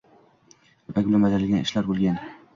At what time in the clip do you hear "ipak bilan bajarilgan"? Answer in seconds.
0.93-1.63